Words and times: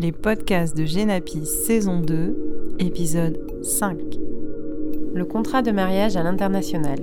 les 0.00 0.12
podcasts 0.12 0.74
de 0.74 0.86
Genapi 0.86 1.44
saison 1.44 2.00
2, 2.00 2.76
épisode 2.78 3.38
5. 3.62 3.98
Le 5.12 5.24
contrat 5.26 5.60
de 5.60 5.72
mariage 5.72 6.16
à 6.16 6.22
l'international 6.22 7.00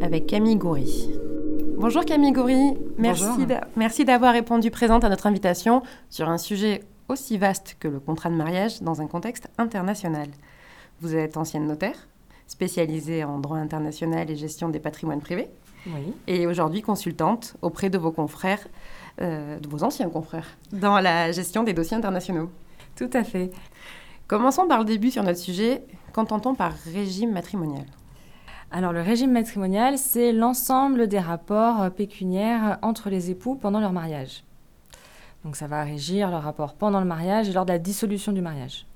avec 0.00 0.26
Camille 0.26 0.56
Goury. 0.56 1.10
Bonjour 1.78 2.04
Camille 2.04 2.32
Goury, 2.32 2.76
merci 3.76 4.04
d'avoir 4.04 4.32
répondu 4.32 4.72
présente 4.72 5.04
à 5.04 5.08
notre 5.08 5.28
invitation 5.28 5.82
sur 6.10 6.28
un 6.28 6.38
sujet 6.38 6.82
aussi 7.08 7.38
vaste 7.38 7.76
que 7.78 7.86
le 7.86 8.00
contrat 8.00 8.30
de 8.30 8.34
mariage 8.34 8.82
dans 8.82 9.00
un 9.00 9.06
contexte 9.06 9.48
international. 9.56 10.26
Vous 11.00 11.14
êtes 11.14 11.36
ancienne 11.36 11.68
notaire, 11.68 12.08
spécialisée 12.48 13.22
en 13.22 13.38
droit 13.38 13.58
international 13.58 14.28
et 14.28 14.34
gestion 14.34 14.70
des 14.70 14.80
patrimoines 14.80 15.20
privés, 15.20 15.50
oui. 15.86 16.14
et 16.26 16.46
aujourd'hui 16.46 16.82
consultante 16.82 17.56
auprès 17.62 17.90
de 17.90 17.98
vos 17.98 18.12
confrères 18.12 18.66
euh, 19.20 19.58
de 19.58 19.68
vos 19.68 19.84
anciens 19.84 20.08
confrères 20.08 20.46
dans 20.72 20.98
la 20.98 21.32
gestion 21.32 21.64
des 21.64 21.74
dossiers 21.74 21.96
internationaux. 21.96 22.50
Tout 22.96 23.10
à 23.12 23.24
fait. 23.24 23.50
Commençons 24.26 24.66
par 24.66 24.78
le 24.78 24.86
début 24.86 25.10
sur 25.10 25.22
notre 25.22 25.38
sujet. 25.38 25.84
Qu'entend-on 26.14 26.54
par 26.54 26.72
régime 26.72 27.30
matrimonial? 27.30 27.84
Alors 28.70 28.92
le 28.94 29.02
régime 29.02 29.32
matrimonial, 29.32 29.98
c'est 29.98 30.32
l'ensemble 30.32 31.08
des 31.08 31.18
rapports 31.18 31.90
pécuniaires 31.90 32.78
entre 32.80 33.10
les 33.10 33.30
époux 33.30 33.54
pendant 33.54 33.80
leur 33.80 33.92
mariage. 33.92 34.44
Donc 35.44 35.56
ça 35.56 35.66
va 35.66 35.84
régir 35.84 36.30
leur 36.30 36.42
rapport 36.42 36.74
pendant 36.74 37.00
le 37.00 37.06
mariage 37.06 37.50
et 37.50 37.52
lors 37.52 37.66
de 37.66 37.72
la 37.72 37.78
dissolution 37.78 38.32
du 38.32 38.40
mariage. 38.40 38.86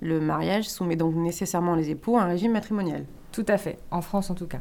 Le 0.00 0.18
mariage 0.18 0.68
soumet 0.68 0.96
donc 0.96 1.14
nécessairement 1.14 1.74
les 1.74 1.90
époux 1.90 2.16
à 2.16 2.22
un 2.22 2.26
régime 2.26 2.52
matrimonial 2.52 3.04
Tout 3.32 3.46
à 3.48 3.58
fait, 3.58 3.78
en 3.90 4.00
France 4.00 4.30
en 4.30 4.34
tout 4.34 4.46
cas. 4.46 4.60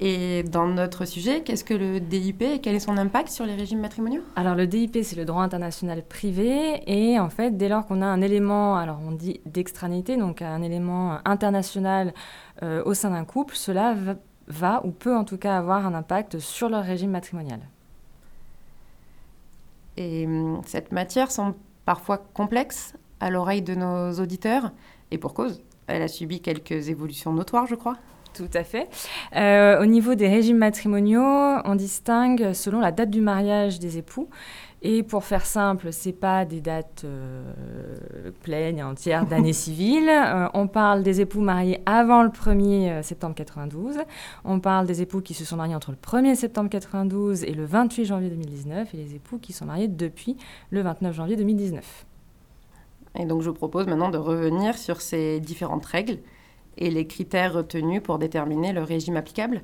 Et 0.00 0.42
dans 0.42 0.66
notre 0.66 1.04
sujet, 1.04 1.42
qu'est-ce 1.42 1.62
que 1.62 1.74
le 1.74 2.00
DIP 2.00 2.42
et 2.42 2.60
quel 2.60 2.74
est 2.74 2.80
son 2.80 2.96
impact 2.96 3.28
sur 3.28 3.46
les 3.46 3.54
régimes 3.54 3.80
matrimoniaux? 3.80 4.22
Alors 4.34 4.56
le 4.56 4.66
DIP, 4.66 4.98
c'est 5.04 5.14
le 5.14 5.24
droit 5.24 5.42
international 5.42 6.02
privé 6.02 6.82
et 6.86 7.20
en 7.20 7.30
fait, 7.30 7.56
dès 7.56 7.68
lors 7.68 7.86
qu'on 7.86 8.02
a 8.02 8.06
un 8.06 8.20
élément, 8.20 8.76
alors 8.76 8.98
on 9.06 9.12
dit 9.12 9.40
d'extranité, 9.46 10.16
donc 10.16 10.42
un 10.42 10.62
élément 10.62 11.18
international 11.24 12.12
euh, 12.64 12.82
au 12.84 12.94
sein 12.94 13.10
d'un 13.10 13.24
couple, 13.24 13.54
cela 13.54 13.94
va, 13.94 14.14
va, 14.48 14.80
ou 14.84 14.90
peut 14.90 15.16
en 15.16 15.24
tout 15.24 15.38
cas 15.38 15.56
avoir 15.56 15.86
un 15.86 15.94
impact 15.94 16.40
sur 16.40 16.68
leur 16.68 16.82
régime 16.82 17.10
matrimonial. 17.10 17.60
Et 19.96 20.26
hum, 20.26 20.60
cette 20.66 20.90
matière 20.90 21.30
semble 21.30 21.54
parfois 21.84 22.18
complexe 22.18 22.94
à 23.20 23.30
l'oreille 23.30 23.62
de 23.62 23.76
nos 23.76 24.12
auditeurs 24.20 24.72
et 25.12 25.18
pour 25.18 25.34
cause, 25.34 25.62
elle 25.86 26.02
a 26.02 26.08
subi 26.08 26.40
quelques 26.40 26.88
évolutions 26.88 27.32
notoires, 27.32 27.66
je 27.66 27.76
crois. 27.76 27.96
Tout 28.34 28.50
à 28.52 28.64
fait. 28.64 28.88
Euh, 29.36 29.80
au 29.80 29.86
niveau 29.86 30.16
des 30.16 30.28
régimes 30.28 30.58
matrimoniaux, 30.58 31.22
on 31.64 31.76
distingue 31.76 32.52
selon 32.52 32.80
la 32.80 32.90
date 32.90 33.10
du 33.10 33.20
mariage 33.20 33.78
des 33.78 33.96
époux. 33.98 34.28
Et 34.82 35.02
pour 35.02 35.24
faire 35.24 35.46
simple, 35.46 35.92
ce 35.92 36.08
n'est 36.08 36.14
pas 36.14 36.44
des 36.44 36.60
dates 36.60 37.04
euh, 37.04 37.52
pleines 38.42 38.78
et 38.78 38.82
entières 38.82 39.24
d'année 39.24 39.52
civile. 39.54 40.08
Euh, 40.10 40.48
on 40.52 40.66
parle 40.66 41.04
des 41.04 41.20
époux 41.20 41.40
mariés 41.40 41.80
avant 41.86 42.24
le 42.24 42.28
1er 42.28 43.02
septembre 43.02 43.36
92. 43.36 43.98
On 44.44 44.58
parle 44.58 44.86
des 44.86 45.00
époux 45.00 45.20
qui 45.20 45.32
se 45.32 45.44
sont 45.44 45.56
mariés 45.56 45.76
entre 45.76 45.92
le 45.92 45.96
1er 45.96 46.34
septembre 46.34 46.68
92 46.68 47.44
et 47.44 47.54
le 47.54 47.64
28 47.64 48.04
janvier 48.04 48.28
2019 48.30 48.92
et 48.92 48.96
les 48.96 49.14
époux 49.14 49.38
qui 49.38 49.52
sont 49.52 49.64
mariés 49.64 49.88
depuis 49.88 50.36
le 50.70 50.82
29 50.82 51.14
janvier 51.14 51.36
2019. 51.36 52.04
Et 53.16 53.26
donc 53.26 53.42
je 53.42 53.50
propose 53.50 53.86
maintenant 53.86 54.10
de 54.10 54.18
revenir 54.18 54.76
sur 54.76 55.00
ces 55.00 55.38
différentes 55.38 55.86
règles 55.86 56.18
et 56.78 56.90
les 56.90 57.06
critères 57.06 57.54
retenus 57.54 58.02
pour 58.02 58.18
déterminer 58.18 58.72
le 58.72 58.82
régime 58.82 59.16
applicable. 59.16 59.62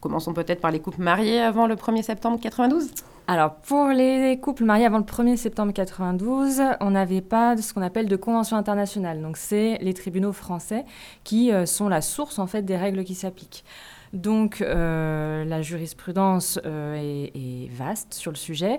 Commençons 0.00 0.32
peut-être 0.32 0.60
par 0.60 0.72
les 0.72 0.80
couples 0.80 1.00
mariés 1.00 1.40
avant 1.40 1.66
le 1.66 1.76
1er 1.76 2.02
septembre 2.02 2.38
92. 2.40 2.90
Alors, 3.28 3.54
pour 3.54 3.86
les 3.88 4.38
couples 4.40 4.64
mariés 4.64 4.86
avant 4.86 4.98
le 4.98 5.04
1er 5.04 5.36
septembre 5.36 5.72
92, 5.72 6.60
on 6.80 6.90
n'avait 6.90 7.20
pas 7.20 7.56
ce 7.56 7.72
qu'on 7.72 7.82
appelle 7.82 8.08
de 8.08 8.16
convention 8.16 8.56
internationale. 8.56 9.22
Donc, 9.22 9.36
c'est 9.36 9.78
les 9.80 9.94
tribunaux 9.94 10.32
français 10.32 10.84
qui 11.22 11.52
euh, 11.52 11.66
sont 11.66 11.88
la 11.88 12.00
source, 12.00 12.40
en 12.40 12.48
fait, 12.48 12.62
des 12.62 12.76
règles 12.76 13.04
qui 13.04 13.14
s'appliquent. 13.14 13.64
Donc 14.12 14.60
euh, 14.60 15.44
la 15.44 15.62
jurisprudence 15.62 16.60
euh, 16.66 17.28
est, 17.34 17.70
vaste 17.70 18.12
sur 18.12 18.30
le 18.30 18.36
sujet. 18.36 18.78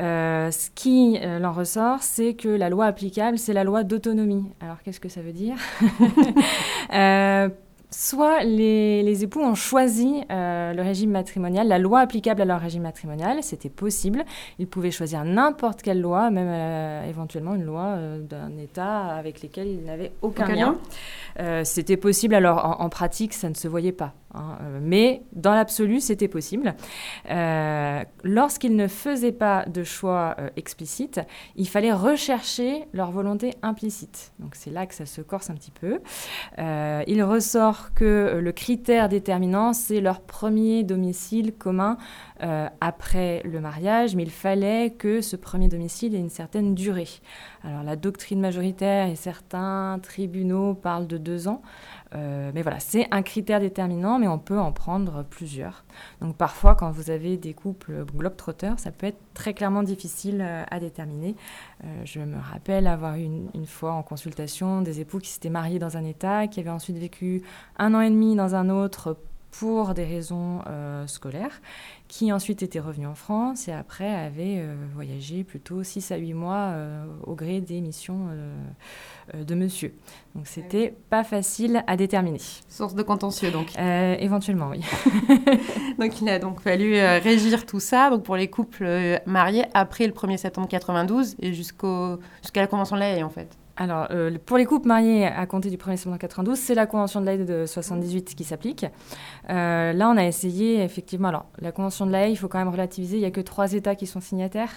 Euh, 0.00 0.50
ce 0.50 0.70
qui 0.74 1.18
en 1.22 1.52
ressort, 1.52 2.02
c'est 2.02 2.34
que 2.34 2.48
la 2.48 2.70
loi 2.70 2.86
applicable, 2.86 3.38
c'est 3.38 3.52
la 3.52 3.64
loi 3.64 3.84
d'autonomie. 3.84 4.44
Alors 4.60 4.82
qu'est-ce 4.82 5.00
que 5.00 5.08
ça 5.08 5.20
veut 5.20 5.32
dire 5.32 5.56
Soit 7.92 8.44
les, 8.44 9.24
époux 9.24 9.40
ont 9.40 9.56
choisi 9.56 10.22
le 10.30 10.80
régime 10.80 11.10
matrimonial, 11.10 11.66
la 11.66 11.80
loi 11.80 11.98
applicable 11.98 12.40
à 12.40 12.44
leur 12.44 12.60
régime 12.60 12.84
matrimonial, 12.84 13.42
c'était 13.42 13.68
possible. 13.68 14.24
Ils 14.60 14.68
pouvaient 14.68 14.92
choisir 14.92 15.24
n'importe 15.24 15.82
quelle 15.82 16.00
loi, 16.00 16.30
même 16.30 17.04
éventuellement 17.08 17.56
une 17.56 17.64
loi 17.64 17.98
d'un 18.20 18.56
État 18.58 19.06
avec 19.06 19.42
lequel 19.42 19.66
ils 19.66 19.84
n'avaient 19.84 20.12
aucun, 20.22 20.46
lien. 20.46 20.76
c'était 21.64 21.96
possible, 21.96 22.36
alors 22.36 22.76
en 22.80 22.88
pratique, 22.88 23.34
ça 23.34 23.48
ne 23.48 23.54
se 23.54 23.66
voyait 23.66 23.90
pas. 23.90 24.14
Hein, 24.34 24.58
euh, 24.62 24.78
mais 24.80 25.22
dans 25.32 25.54
l'absolu, 25.54 26.00
c'était 26.00 26.28
possible. 26.28 26.74
Euh, 27.30 28.02
Lorsqu'ils 28.22 28.76
ne 28.76 28.86
faisaient 28.86 29.32
pas 29.32 29.64
de 29.66 29.82
choix 29.82 30.36
euh, 30.38 30.48
explicites, 30.56 31.20
il 31.56 31.68
fallait 31.68 31.92
rechercher 31.92 32.86
leur 32.92 33.10
volonté 33.10 33.54
implicite. 33.62 34.32
Donc 34.38 34.54
c'est 34.54 34.70
là 34.70 34.86
que 34.86 34.94
ça 34.94 35.06
se 35.06 35.20
corse 35.20 35.50
un 35.50 35.54
petit 35.54 35.72
peu. 35.72 36.00
Il 36.58 37.22
ressort 37.22 37.92
que 37.94 38.38
le 38.40 38.52
critère 38.52 39.08
déterminant, 39.08 39.72
c'est 39.72 40.00
leur 40.00 40.20
premier 40.20 40.84
domicile 40.84 41.52
commun 41.52 41.96
après 42.80 43.42
le 43.44 43.60
mariage, 43.60 44.14
mais 44.16 44.22
il 44.22 44.30
fallait 44.30 44.90
que 44.90 45.20
ce 45.20 45.36
premier 45.36 45.68
domicile 45.68 46.14
ait 46.14 46.18
une 46.18 46.30
certaine 46.30 46.74
durée. 46.74 47.08
Alors 47.64 47.82
la 47.82 47.96
doctrine 47.96 48.40
majoritaire 48.40 49.08
et 49.08 49.16
certains 49.16 49.98
tribunaux 50.02 50.74
parlent 50.74 51.06
de 51.06 51.18
deux 51.18 51.48
ans. 51.48 51.62
Euh, 52.14 52.50
mais 52.54 52.62
voilà, 52.62 52.80
c'est 52.80 53.06
un 53.10 53.22
critère 53.22 53.60
déterminant, 53.60 54.18
mais 54.18 54.28
on 54.28 54.38
peut 54.38 54.58
en 54.58 54.72
prendre 54.72 55.24
plusieurs. 55.24 55.84
Donc 56.20 56.36
parfois, 56.36 56.74
quand 56.74 56.90
vous 56.90 57.10
avez 57.10 57.36
des 57.36 57.54
couples 57.54 58.04
globetrotters, 58.04 58.78
ça 58.78 58.90
peut 58.90 59.06
être 59.06 59.20
très 59.34 59.54
clairement 59.54 59.82
difficile 59.82 60.40
euh, 60.40 60.64
à 60.70 60.80
déterminer. 60.80 61.36
Euh, 61.84 62.02
je 62.04 62.20
me 62.20 62.38
rappelle 62.38 62.86
avoir 62.86 63.14
eu 63.14 63.22
une, 63.22 63.50
une, 63.54 63.66
fois 63.66 63.92
en 63.92 64.02
consultation 64.02 64.82
des 64.82 65.00
époux 65.00 65.18
qui 65.18 65.30
s'étaient 65.30 65.50
mariés 65.50 65.78
dans 65.78 65.96
un 65.96 66.04
État, 66.04 66.48
qui 66.48 66.60
avaient 66.60 66.70
ensuite 66.70 66.98
vécu 66.98 67.42
un 67.78 67.94
an 67.94 68.00
et 68.00 68.10
demi 68.10 68.34
dans 68.34 68.54
un 68.54 68.70
autre 68.70 69.16
pour 69.50 69.94
des 69.94 70.04
raisons 70.04 70.60
euh, 70.66 71.06
scolaires, 71.06 71.60
qui 72.08 72.32
ensuite 72.32 72.62
était 72.62 72.80
revenu 72.80 73.06
en 73.06 73.14
France 73.14 73.68
et 73.68 73.72
après 73.72 74.08
avait 74.08 74.58
euh, 74.58 74.74
voyagé 74.94 75.44
plutôt 75.44 75.82
6 75.82 76.12
à 76.12 76.16
8 76.16 76.34
mois 76.34 76.54
euh, 76.54 77.04
au 77.24 77.34
gré 77.34 77.60
des 77.60 77.80
missions 77.80 78.28
de 79.34 79.54
monsieur. 79.54 79.94
Donc 80.34 80.46
c'était 80.46 80.94
pas 81.08 81.24
facile 81.24 81.84
à 81.86 81.96
déterminer. 81.96 82.40
Source 82.68 82.94
de 82.94 83.02
contentieux 83.02 83.50
donc 83.50 83.72
Éventuellement, 83.78 84.70
oui. 84.70 84.80
donc 85.98 86.20
il 86.20 86.28
a 86.28 86.38
donc 86.38 86.60
fallu 86.60 86.94
régir 87.22 87.66
tout 87.66 87.80
ça 87.80 88.10
donc 88.10 88.22
pour 88.22 88.36
les 88.36 88.48
couples 88.48 89.20
mariés 89.26 89.64
après 89.74 90.06
le 90.06 90.12
1er 90.12 90.36
septembre 90.36 90.68
92 90.68 91.36
et 91.40 91.52
jusqu'au 91.52 92.18
jusqu'à 92.42 92.60
la 92.60 92.66
Convention 92.66 92.96
de 92.96 93.00
la 93.00 93.24
en 93.24 93.30
fait. 93.30 93.56
Alors, 93.80 94.08
euh, 94.10 94.36
pour 94.44 94.58
les 94.58 94.66
couples 94.66 94.88
mariés 94.88 95.24
à 95.24 95.46
compter 95.46 95.70
du 95.70 95.78
1er 95.78 95.96
septembre 95.96 96.18
92, 96.18 96.58
c'est 96.58 96.74
la 96.74 96.84
Convention 96.84 97.22
de 97.22 97.24
l'Aide 97.24 97.46
de 97.46 97.64
78 97.64 98.34
qui 98.34 98.44
s'applique. 98.44 98.84
Euh, 99.48 99.94
là, 99.94 100.10
on 100.10 100.18
a 100.18 100.24
essayé, 100.26 100.84
effectivement, 100.84 101.28
alors, 101.28 101.46
la 101.60 101.72
Convention 101.72 102.04
de 102.04 102.12
l'Aide, 102.12 102.30
il 102.30 102.36
faut 102.36 102.46
quand 102.46 102.58
même 102.58 102.68
relativiser, 102.68 103.16
il 103.16 103.20
n'y 103.20 103.26
a 103.26 103.30
que 103.30 103.40
trois 103.40 103.72
États 103.72 103.94
qui 103.94 104.06
sont 104.06 104.20
signataires. 104.20 104.68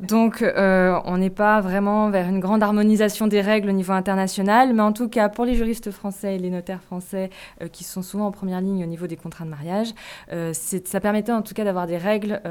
Donc, 0.00 0.42
euh, 0.42 1.00
on 1.06 1.16
n'est 1.16 1.30
pas 1.30 1.62
vraiment 1.62 2.10
vers 2.10 2.28
une 2.28 2.38
grande 2.38 2.62
harmonisation 2.62 3.28
des 3.28 3.40
règles 3.40 3.70
au 3.70 3.72
niveau 3.72 3.94
international, 3.94 4.74
mais 4.74 4.82
en 4.82 4.92
tout 4.92 5.08
cas, 5.08 5.30
pour 5.30 5.46
les 5.46 5.54
juristes 5.54 5.90
français 5.90 6.34
et 6.34 6.38
les 6.38 6.50
notaires 6.50 6.82
français, 6.82 7.30
qui 7.72 7.82
sont 7.82 8.02
souvent 8.02 8.26
en 8.26 8.30
première 8.30 8.60
ligne 8.60 8.84
au 8.84 8.86
niveau 8.86 9.06
des 9.06 9.16
contrats 9.16 9.46
de 9.46 9.50
mariage, 9.50 9.94
ça 10.52 11.00
permettait 11.00 11.32
en 11.32 11.40
tout 11.40 11.54
cas 11.54 11.64
d'avoir 11.64 11.86
des 11.86 11.96
règles 11.96 12.42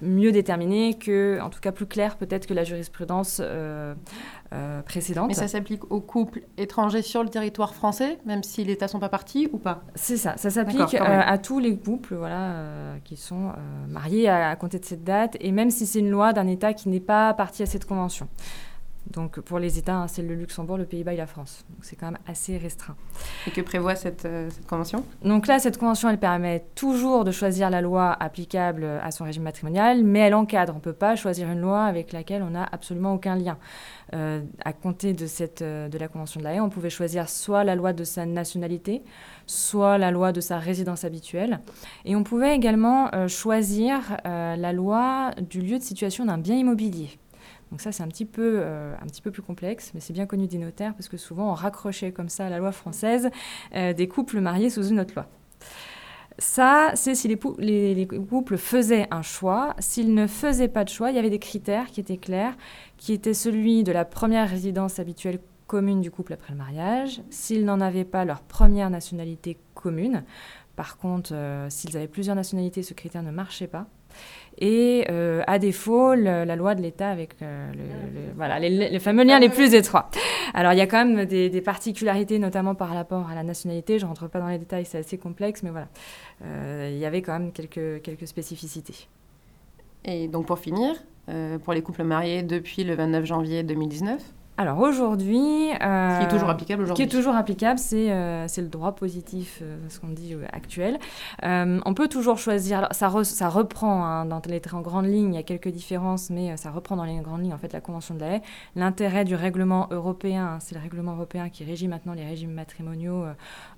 mieux 0.00 0.32
déterminé 0.32 0.94
que, 0.94 1.40
en 1.40 1.50
tout 1.50 1.60
cas 1.60 1.72
plus 1.72 1.86
clair 1.86 2.16
peut-être 2.16 2.46
que 2.46 2.54
la 2.54 2.64
jurisprudence 2.64 3.40
euh, 3.42 3.94
euh, 4.52 4.82
précédente. 4.82 5.28
Mais 5.28 5.34
ça 5.34 5.48
s'applique 5.48 5.90
aux 5.90 6.00
couples 6.00 6.42
étrangers 6.58 7.02
sur 7.02 7.22
le 7.22 7.28
territoire 7.28 7.74
français, 7.74 8.18
même 8.26 8.42
si 8.42 8.64
les 8.64 8.74
États 8.74 8.88
sont 8.88 9.00
pas 9.00 9.08
partis 9.08 9.48
ou 9.52 9.58
pas? 9.58 9.82
C'est 9.94 10.16
ça, 10.16 10.36
ça 10.36 10.50
s'applique 10.50 10.94
euh, 10.94 10.98
à 11.00 11.38
tous 11.38 11.58
les 11.58 11.76
couples 11.76 12.14
voilà, 12.14 12.96
qui 13.04 13.16
sont 13.16 13.52
mariés 13.88 14.28
à, 14.28 14.50
à, 14.50 14.56
compter 14.56 14.78
de 14.78 14.84
cette 14.84 15.04
date, 15.04 15.36
et 15.40 15.52
même 15.52 15.70
si 15.70 15.86
c'est 15.86 16.00
une 16.00 16.10
loi 16.10 16.32
d'un 16.32 16.46
État 16.46 16.74
qui 16.74 16.88
n'est 16.88 17.00
pas 17.00 17.32
parti 17.34 17.62
à 17.62 17.66
cette 17.66 17.86
convention. 17.86 18.28
Donc 19.10 19.40
pour 19.40 19.58
les 19.58 19.78
États, 19.78 19.96
hein, 19.96 20.08
c'est 20.08 20.22
le 20.22 20.34
Luxembourg, 20.34 20.76
le 20.76 20.84
Pays-Bas 20.84 21.14
et 21.14 21.16
la 21.16 21.26
France. 21.26 21.64
Donc 21.70 21.84
c'est 21.84 21.96
quand 21.96 22.06
même 22.06 22.18
assez 22.26 22.58
restreint. 22.58 22.96
Et 23.46 23.50
que 23.50 23.60
prévoit 23.60 23.94
cette, 23.94 24.24
euh, 24.24 24.50
cette, 24.50 24.66
convention? 24.66 25.04
Donc 25.22 25.46
là, 25.46 25.58
cette 25.58 25.78
convention, 25.78 26.08
elle 26.08 26.18
permet 26.18 26.66
toujours 26.74 27.24
de 27.24 27.30
choisir 27.30 27.70
la 27.70 27.80
loi 27.80 28.12
applicable 28.18 28.84
à 29.02 29.10
son 29.10 29.24
régime 29.24 29.44
matrimonial, 29.44 30.02
mais 30.02 30.20
elle 30.20 30.34
encadre. 30.34 30.72
On 30.72 30.76
ne 30.76 30.82
peut 30.82 30.92
pas 30.92 31.14
choisir 31.14 31.50
une 31.50 31.60
loi 31.60 31.84
avec 31.84 32.12
laquelle 32.12 32.42
on 32.42 32.50
n'a 32.50 32.68
absolument 32.70 33.14
aucun 33.14 33.36
lien. 33.36 33.58
Euh, 34.14 34.42
à 34.64 34.72
compter 34.72 35.14
de, 35.14 35.26
cette, 35.26 35.62
euh, 35.62 35.88
de 35.88 35.98
la 35.98 36.08
Convention 36.08 36.40
de 36.40 36.44
la 36.44 36.54
Haye, 36.54 36.60
on 36.60 36.68
pouvait 36.68 36.90
choisir 36.90 37.28
soit 37.28 37.64
la 37.64 37.74
loi 37.74 37.92
de 37.92 38.04
sa 38.04 38.26
nationalité, 38.26 39.02
soit 39.46 39.98
la 39.98 40.10
loi 40.10 40.32
de 40.32 40.40
sa 40.40 40.58
résidence 40.58 41.04
habituelle. 41.04 41.60
Et 42.04 42.16
on 42.16 42.24
pouvait 42.24 42.54
également 42.54 43.10
choisir 43.28 44.16
la 44.24 44.72
loi 44.72 45.30
du 45.40 45.60
lieu 45.60 45.78
de 45.78 45.82
situation 45.82 46.24
d'un 46.24 46.38
bien 46.38 46.56
immobilier. 46.56 47.18
Donc 47.70 47.80
ça, 47.80 47.90
c'est 47.90 48.02
un, 48.02 48.08
petit 48.08 48.24
peu, 48.24 48.62
un 48.64 49.06
petit 49.06 49.20
peu 49.20 49.30
plus 49.30 49.42
complexe, 49.42 49.90
mais 49.92 50.00
c'est 50.00 50.12
bien 50.12 50.26
connu 50.26 50.46
des 50.46 50.58
notaires 50.58 50.94
parce 50.94 51.08
que 51.08 51.16
souvent 51.16 51.50
on 51.50 51.54
raccrochait 51.54 52.12
comme 52.12 52.28
ça 52.28 52.46
à 52.46 52.48
la 52.48 52.58
loi 52.58 52.70
française 52.70 53.28
des 53.74 54.08
couples 54.08 54.40
mariés 54.40 54.70
sous 54.70 54.86
une 54.86 55.00
autre 55.00 55.14
loi. 55.14 55.26
Ça, 56.38 56.90
c'est 56.94 57.14
si 57.14 57.28
les, 57.28 57.94
les, 57.94 58.06
couples 58.06 58.58
faisaient 58.58 59.06
un 59.10 59.22
choix. 59.22 59.74
S'ils 59.78 60.12
ne 60.12 60.26
faisaient 60.26 60.68
pas 60.68 60.84
de 60.84 60.90
choix, 60.90 61.10
il 61.10 61.16
y 61.16 61.18
avait 61.18 61.30
des 61.30 61.38
critères 61.38 61.86
qui 61.86 62.00
étaient 62.00 62.18
clairs, 62.18 62.54
qui 62.98 63.14
étaient 63.14 63.34
celui 63.34 63.84
de 63.84 63.92
la 63.92 64.04
première 64.04 64.48
résidence 64.48 64.98
habituelle 64.98 65.40
commune 65.66 66.02
du 66.02 66.10
couple 66.10 66.34
après 66.34 66.52
le 66.52 66.58
mariage, 66.58 67.22
s'ils 67.30 67.64
n'en 67.64 67.80
avaient 67.80 68.04
pas 68.04 68.24
leur 68.24 68.42
première 68.42 68.90
nationalité 68.90 69.56
commune. 69.74 70.24
Par 70.76 70.98
contre, 70.98 71.30
euh, 71.32 71.70
s'ils 71.70 71.96
avaient 71.96 72.06
plusieurs 72.06 72.36
nationalités, 72.36 72.82
ce 72.82 72.92
critère 72.92 73.22
ne 73.22 73.30
marchait 73.30 73.66
pas. 73.66 73.86
Et 74.58 75.06
euh, 75.10 75.42
à 75.46 75.58
défaut, 75.58 76.14
la 76.14 76.56
loi 76.56 76.74
de 76.74 76.80
l'État 76.80 77.10
avec 77.10 77.34
euh, 77.42 77.70
voilà, 78.36 78.58
les, 78.58 78.98
fameux 79.00 79.24
liens 79.24 79.38
les 79.38 79.50
plus 79.50 79.74
étroits. 79.74 80.10
Alors 80.54 80.72
il 80.72 80.78
y 80.78 80.80
a 80.80 80.86
quand 80.86 81.04
même 81.04 81.26
des, 81.26 81.60
particularités, 81.60 82.38
notamment 82.38 82.74
par 82.74 82.88
rapport 82.88 83.28
à 83.28 83.34
la 83.34 83.42
nationalité. 83.42 83.98
Je 83.98 84.04
ne 84.04 84.08
rentre 84.08 84.28
pas 84.28 84.40
dans 84.40 84.48
les 84.48 84.58
détails, 84.58 84.86
c'est 84.86 84.98
assez 84.98 85.18
complexe, 85.18 85.62
mais 85.62 85.70
voilà. 85.70 85.88
il 86.88 86.96
y 86.96 87.04
avait 87.04 87.20
quand 87.20 87.38
même 87.38 87.52
quelques, 87.52 88.02
quelques 88.02 88.26
spécificités. 88.26 89.08
Et 90.04 90.28
donc 90.28 90.46
pour 90.46 90.58
finir, 90.58 90.94
pour 91.64 91.74
les 91.74 91.82
couples 91.82 92.04
mariés 92.04 92.42
depuis 92.42 92.84
le 92.84 92.94
29 92.94 93.24
janvier 93.26 93.62
2019, 93.62 94.22
alors 94.58 94.78
aujourd'hui... 94.78 95.70
Euh, 95.82 96.18
qui 96.18 96.24
est 96.24 96.28
toujours 96.28 96.48
applicable 96.48 96.82
aujourd'hui 96.82 97.04
Qui 97.04 97.14
est 97.14 97.14
toujours 97.14 97.34
applicable, 97.34 97.78
c'est 97.78 98.10
euh, 98.10 98.46
le 98.56 98.68
droit 98.68 98.92
positif, 98.92 99.58
euh, 99.60 99.76
ce 99.90 100.00
qu'on 100.00 100.08
dit 100.08 100.34
actuel. 100.52 100.98
on 101.42 101.94
peut 101.94 102.08
toujours 102.08 102.38
choisir, 102.38 102.78
alors 102.78 102.94
ça, 102.94 103.24
ça 103.24 103.48
reprend 103.50 104.04
hein, 104.04 104.24
dans 104.24 104.40
les 104.46 104.62
en 104.72 104.80
grandes 104.80 105.06
lignes, 105.06 105.34
il 105.34 105.36
y 105.36 105.40
a 105.40 105.42
quelques 105.42 105.68
différences, 105.68 106.30
mais 106.30 106.56
ça 106.56 106.70
reprend 106.70 106.96
dans 106.96 107.04
les 107.04 107.16
grandes 107.18 107.42
lignes 107.42 107.52
en 107.52 107.58
fait 107.58 107.72
la 107.72 107.80
Convention 107.80 108.14
de 108.14 108.20
la 108.20 108.36
haie. 108.36 108.42
L'intérêt 108.74 109.24
du 109.24 109.34
règlement 109.34 109.88
européen, 109.90 110.46
hein, 110.54 110.58
c'est 110.60 110.74
le 110.74 110.80
règlement 110.80 111.12
européen 111.12 111.50
qui 111.50 111.64
régit 111.64 111.88
maintenant 111.88 112.14
les 112.14 112.24
régimes 112.24 112.52
matrimoniaux 112.52 113.24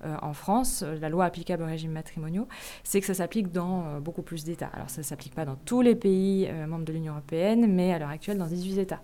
en 0.03 0.33
France, 0.33 0.83
la 1.01 1.09
loi 1.09 1.25
applicable 1.25 1.63
aux 1.63 1.67
régimes 1.67 1.91
matrimoniaux, 1.91 2.47
c'est 2.83 3.01
que 3.01 3.05
ça 3.05 3.13
s'applique 3.13 3.51
dans 3.51 3.99
beaucoup 3.99 4.21
plus 4.21 4.45
d'États. 4.45 4.69
Alors 4.73 4.89
ça 4.89 5.01
ne 5.01 5.05
s'applique 5.05 5.35
pas 5.35 5.45
dans 5.45 5.55
tous 5.65 5.81
les 5.81 5.95
pays 5.95 6.49
membres 6.67 6.85
de 6.85 6.93
l'Union 6.93 7.13
européenne, 7.13 7.67
mais 7.67 7.93
à 7.93 7.99
l'heure 7.99 8.09
actuelle 8.09 8.37
dans 8.37 8.47
18 8.47 8.79
États. 8.79 9.01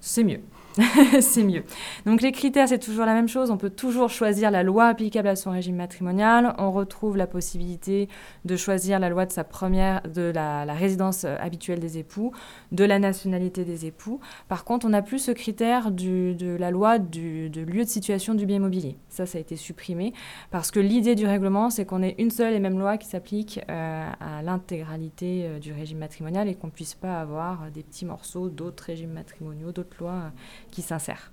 C'est 0.00 0.24
mieux. 0.24 0.40
c'est 1.20 1.42
mieux. 1.42 1.64
Donc 2.06 2.22
les 2.22 2.32
critères, 2.32 2.68
c'est 2.68 2.78
toujours 2.78 3.04
la 3.04 3.14
même 3.14 3.28
chose. 3.28 3.50
On 3.50 3.56
peut 3.56 3.70
toujours 3.70 4.10
choisir 4.10 4.50
la 4.50 4.62
loi 4.62 4.86
applicable 4.86 5.28
à 5.28 5.36
son 5.36 5.50
régime 5.50 5.76
matrimonial. 5.76 6.54
On 6.58 6.70
retrouve 6.70 7.16
la 7.16 7.26
possibilité 7.26 8.08
de 8.44 8.56
choisir 8.56 8.98
la 8.98 9.08
loi 9.08 9.26
de 9.26 9.32
sa 9.32 9.44
première, 9.44 10.02
de 10.02 10.30
la, 10.34 10.64
résidence 10.74 11.24
euh, 11.24 11.36
habituelle 11.40 11.80
des 11.80 11.98
époux, 11.98 12.32
de 12.70 12.84
la 12.84 12.98
nationalité 12.98 13.64
des 13.64 13.86
époux. 13.86 14.20
Par 14.48 14.64
contre, 14.64 14.86
on 14.86 14.90
n'a 14.90 15.02
plus 15.02 15.18
ce 15.18 15.32
critère 15.32 15.90
de 15.90 16.56
la 16.58 16.70
loi 16.70 16.98
de 16.98 17.60
lieu 17.60 17.84
de 17.84 17.88
situation 17.88 18.34
du 18.34 18.46
bien 18.46 18.56
immobilier. 18.56 18.96
Ça, 19.08 19.26
ça 19.26 19.38
a 19.38 19.40
été 19.40 19.56
supprimé 19.56 20.12
parce 20.50 20.70
que 20.70 20.78
l'idée 20.78 21.14
du 21.14 21.26
règlement, 21.26 21.70
c'est 21.70 21.84
qu'on 21.84 22.02
ait 22.02 22.14
une 22.18 22.30
seule 22.30 22.54
et 22.54 22.60
même 22.60 22.78
loi 22.78 22.98
qui 22.98 23.08
s'applique 23.08 23.60
euh, 23.68 24.10
à 24.20 24.42
l'intégralité 24.42 25.46
euh, 25.46 25.58
du 25.58 25.72
régime 25.72 25.98
matrimonial 25.98 26.48
et 26.48 26.54
qu'on 26.54 26.68
ne 26.68 26.72
puisse 26.72 26.94
pas 26.94 27.20
avoir 27.20 27.70
des 27.72 27.82
petits 27.82 28.04
morceaux 28.04 28.48
d'autres 28.48 28.84
régimes 28.84 29.12
matrimoniaux, 29.12 29.72
d'autres 29.72 29.96
lois 29.98 30.32
qui 30.70 30.82
s'insère. 30.82 31.32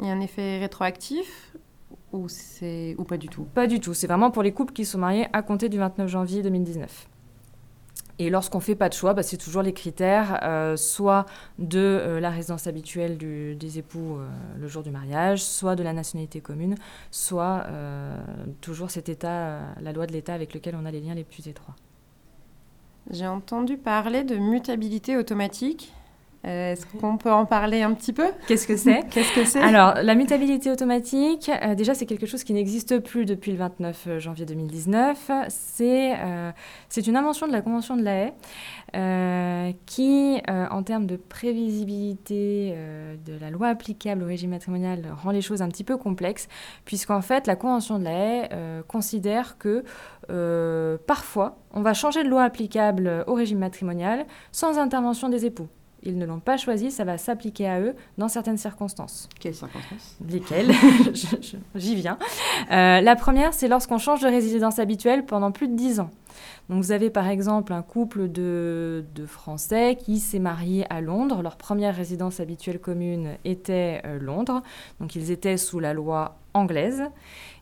Il 0.00 0.06
y 0.06 0.10
a 0.10 0.12
un 0.12 0.20
effet 0.20 0.58
rétroactif 0.58 1.52
ou, 2.12 2.26
ou 2.98 3.04
pas 3.04 3.16
du 3.16 3.28
tout? 3.28 3.44
Pas 3.44 3.66
du 3.66 3.80
tout. 3.80 3.94
C'est 3.94 4.06
vraiment 4.06 4.30
pour 4.30 4.42
les 4.42 4.52
couples 4.52 4.72
qui 4.72 4.84
sont 4.84 4.98
mariés 4.98 5.26
à 5.32 5.42
compter 5.42 5.68
du 5.68 5.78
29 5.78 6.08
janvier 6.08 6.42
2019. 6.42 7.08
Et 8.18 8.30
lorsqu'on 8.30 8.58
ne 8.58 8.62
fait 8.62 8.74
pas 8.74 8.88
de 8.88 8.94
choix, 8.94 9.12
bah, 9.12 9.22
c'est 9.22 9.36
toujours 9.36 9.62
les 9.62 9.74
critères, 9.74 10.40
euh, 10.42 10.76
soit 10.76 11.26
de 11.58 11.78
euh, 11.78 12.20
la 12.20 12.30
résidence 12.30 12.66
habituelle 12.66 13.18
des 13.18 13.78
époux 13.78 14.16
euh, 14.16 14.28
le 14.58 14.68
jour 14.68 14.82
du 14.82 14.90
mariage, 14.90 15.42
soit 15.44 15.76
de 15.76 15.82
la 15.82 15.92
nationalité 15.92 16.40
commune, 16.40 16.76
soit 17.10 17.66
toujours 18.60 18.90
cet 18.90 19.08
état, 19.08 19.60
la 19.80 19.92
loi 19.92 20.06
de 20.06 20.12
l'État 20.12 20.34
avec 20.34 20.54
lequel 20.54 20.76
on 20.80 20.86
a 20.86 20.90
les 20.90 21.00
liens 21.00 21.14
les 21.14 21.24
plus 21.24 21.46
étroits. 21.48 21.74
J'ai 23.10 23.26
entendu 23.26 23.76
parler 23.76 24.24
de 24.24 24.36
mutabilité 24.36 25.16
automatique. 25.16 25.92
Euh, 26.46 26.72
est-ce 26.72 26.86
qu'on 26.86 27.16
peut 27.16 27.32
en 27.32 27.44
parler 27.44 27.82
un 27.82 27.92
petit 27.92 28.12
peu? 28.12 28.26
Qu'est-ce 28.46 28.66
que 28.66 28.76
c'est? 28.76 29.02
Qu'est-ce 29.10 29.34
que 29.34 29.44
c'est? 29.44 29.60
Alors, 29.60 29.94
la 30.02 30.14
mutabilité 30.14 30.70
automatique, 30.70 31.50
euh, 31.50 31.74
déjà, 31.74 31.94
c'est 31.94 32.06
quelque 32.06 32.26
chose 32.26 32.44
qui 32.44 32.52
n'existe 32.52 33.00
plus 33.00 33.24
depuis 33.24 33.50
le 33.50 33.58
29 33.58 34.04
euh, 34.06 34.18
janvier 34.20 34.46
2019. 34.46 35.30
C'est 35.48 36.14
c'est 36.88 37.06
une 37.06 37.16
invention 37.16 37.46
de 37.46 37.52
la 37.52 37.62
Convention 37.62 37.96
de 37.96 38.02
la 38.02 38.30
haie 38.92 39.74
qui, 39.86 40.40
en 40.48 40.82
termes 40.82 41.06
de 41.06 41.16
prévisibilité 41.16 42.74
de 43.24 43.38
la 43.38 43.50
loi 43.50 43.68
applicable 43.68 44.22
au 44.22 44.26
régime 44.26 44.50
matrimonial, 44.50 45.02
rend 45.22 45.30
les 45.30 45.40
choses 45.40 45.62
un 45.62 45.68
petit 45.68 45.84
peu 45.84 45.96
complexes, 45.96 46.48
puisqu'en 46.84 47.20
fait, 47.20 47.46
la 47.46 47.56
Convention 47.56 47.98
de 47.98 48.04
la 48.04 48.12
haie 48.12 48.50
considère 48.88 49.58
que 49.58 49.84
parfois, 51.06 51.58
on 51.72 51.82
va 51.82 51.94
changer 51.94 52.22
de 52.22 52.28
loi 52.28 52.44
applicable 52.44 53.24
au 53.26 53.34
régime 53.34 53.58
matrimonial 53.58 54.26
sans 54.52 54.78
intervention 54.78 55.28
des 55.28 55.44
époux 55.46 55.68
ils 56.06 56.16
ne 56.16 56.24
l'ont 56.24 56.40
pas 56.40 56.56
choisi, 56.56 56.90
ça 56.90 57.04
va 57.04 57.18
s'appliquer 57.18 57.68
à 57.68 57.80
eux 57.80 57.94
dans 58.16 58.28
certaines 58.28 58.56
circonstances. 58.56 59.28
Quelles 59.40 59.54
circonstances? 59.54 60.16
Lesquelles? 60.28 60.72
J'y 61.74 61.94
viens. 61.96 62.16
Euh, 62.70 63.00
la 63.00 63.16
première, 63.16 63.52
c'est 63.52 63.68
lorsqu'on 63.68 63.98
change 63.98 64.20
de 64.20 64.28
résidence 64.28 64.78
habituelle 64.78 65.26
pendant 65.26 65.50
plus 65.50 65.68
de 65.68 65.74
10 65.74 66.00
ans. 66.00 66.10
Donc 66.68 66.82
vous 66.82 66.92
avez 66.92 67.10
par 67.10 67.28
exemple 67.28 67.72
un 67.72 67.82
couple 67.82 68.28
de, 68.28 69.04
Français 69.26 69.96
qui 69.98 70.18
s'est 70.18 70.38
marié 70.38 70.86
à 70.90 71.00
Londres. 71.00 71.42
Leur 71.42 71.56
première 71.56 71.94
résidence 71.94 72.40
habituelle 72.40 72.78
commune 72.78 73.36
était 73.44 74.02
euh, 74.04 74.18
Londres. 74.18 74.62
Donc 75.00 75.16
ils 75.16 75.30
étaient 75.30 75.56
sous 75.56 75.80
la 75.80 75.94
loi 75.94 76.38
anglaise. 76.54 77.04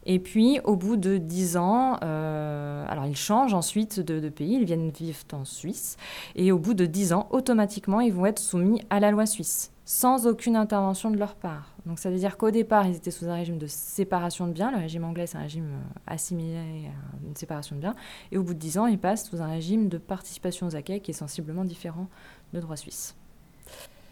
Et 0.07 0.19
puis, 0.19 0.61
au 0.65 0.77
bout 0.77 0.97
de 0.97 1.17
10 1.17 1.57
ans, 1.57 1.99
euh, 2.03 2.85
alors 2.89 3.07
ils 3.07 3.17
changent 3.17 3.55
ensuite 3.55 4.01
de, 4.01 4.29
pays, 4.29 4.55
ils 4.55 4.65
viennent 4.65 4.91
vivre 4.91 5.19
en 5.33 5.45
Suisse. 5.45 5.97
Et 6.35 6.53
au 6.53 6.59
bout 6.59 6.75
de 6.75 6.87
10 6.87 7.13
ans, 7.15 7.29
automatiquement, 7.31 8.01
ils 8.01 8.13
vont 8.13 8.27
être 8.27 8.39
soumis 8.39 8.83
à 8.91 9.01
la 9.01 9.11
loi 9.11 9.27
suisse, 9.27 9.73
sans 9.85 10.27
aucune 10.27 10.57
intervention 10.57 11.11
de 11.11 11.17
leur 11.17 11.35
part. 11.35 11.74
Donc 11.87 11.99
ça 11.99 12.11
veut 12.11 12.17
dire 12.17 12.37
qu'au 12.39 12.51
départ, 12.51 12.87
ils 12.87 12.97
étaient 12.97 13.11
sous 13.11 13.27
un 13.29 13.35
régime 13.35 13.59
de 13.59 13.67
séparation 13.67 14.47
de 14.47 14.53
biens. 14.53 14.71
Le 14.71 14.79
régime 14.79 15.05
anglais, 15.05 15.27
c'est 15.27 15.37
un 15.37 15.43
régime 15.43 15.67
euh, 15.67 16.01
assimilé 16.07 16.57
à 16.57 17.27
une 17.27 17.37
séparation 17.37 17.77
de 17.77 17.81
biens. 17.81 17.95
Et 18.33 18.39
au 18.39 18.43
bout 18.43 18.55
de 18.55 18.59
10 18.59 18.79
ans, 18.79 18.87
ils 18.87 18.99
passent 18.99 19.29
sous 19.29 19.43
un 19.43 19.49
régime 19.49 19.89
de 19.89 19.99
participation 19.99 20.67
aux 20.67 20.77
acquis 20.77 21.01
qui 21.01 21.11
est 21.11 21.15
sensiblement 21.15 21.65
différent 21.65 22.09
de 22.55 22.61
droit 22.61 22.77
suisse. 22.77 23.15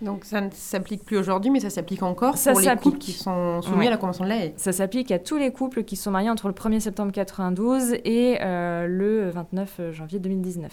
Donc 0.02 0.24
ça 0.24 0.40
ne 0.40 0.50
s'applique 0.50 1.04
plus 1.04 1.16
aujourd'hui, 1.16 1.50
mais 1.50 1.60
ça 1.60 1.70
s'applique 1.70 2.02
encore 2.02 2.34
pour 2.34 2.60
les 2.60 2.76
couples 2.76 2.98
qui 2.98 3.12
sont 3.12 3.62
soumis 3.62 3.86
à 3.86 3.90
la 3.90 3.96
Convention 3.96 4.24
de 4.24 4.30
la 4.30 4.36
Haye. 4.36 4.54
Ça 4.56 4.72
s'applique 4.72 5.12
à 5.12 5.20
tous 5.20 5.36
les 5.36 5.52
couples 5.52 5.84
qui 5.84 5.94
sont 5.94 6.10
mariés 6.10 6.28
entre 6.28 6.48
le 6.48 6.54
1er 6.54 6.80
septembre 6.80 7.12
92 7.12 7.94
et 8.04 8.38
euh, 8.42 8.88
le 8.88 9.30
29 9.30 9.92
janvier 9.92 10.18
2019 10.18 10.72